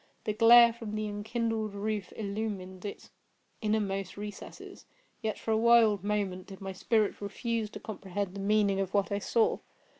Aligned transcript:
The 0.23 0.33
glare 0.33 0.73
from 0.73 0.95
the 0.95 1.05
enkindled 1.07 1.75
roof 1.75 2.11
illumined 2.15 2.85
its 2.85 3.11
inmost 3.61 4.17
recesses. 4.17 4.87
Yet, 5.21 5.37
for 5.37 5.51
a 5.51 5.57
wild 5.57 6.03
moment, 6.03 6.47
did 6.47 6.59
my 6.59 6.71
spirit 6.73 7.21
refuse 7.21 7.69
to 7.69 7.79
comprehend 7.79 8.33
the 8.33 8.39
meaning 8.39 8.79
of 8.79 8.95
what 8.95 9.11
I 9.11 9.19
saw. 9.19 9.59